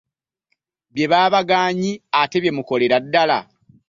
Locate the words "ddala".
3.05-3.37